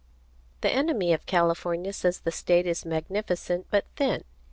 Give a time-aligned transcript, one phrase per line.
[0.61, 4.23] The enemy of California says the state is magnificent but thin.